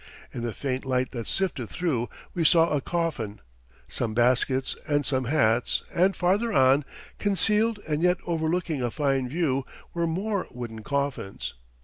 In 0.33 0.41
the 0.41 0.51
faint 0.51 0.83
light 0.83 1.11
that 1.11 1.27
sifted 1.27 1.69
through 1.69 2.09
we 2.33 2.43
saw 2.43 2.71
a 2.71 2.81
coffin, 2.81 3.39
some 3.87 4.15
baskets 4.15 4.75
and 4.87 5.05
some 5.05 5.25
hats, 5.25 5.83
and 5.93 6.15
farther 6.15 6.51
on, 6.51 6.85
concealed 7.19 7.79
and 7.87 8.01
yet 8.01 8.17
overlooking 8.25 8.81
a 8.81 8.89
fine 8.89 9.29
view, 9.29 9.63
were 9.93 10.07
more 10.07 10.47
wooden 10.49 10.81
coffins. 10.81 11.53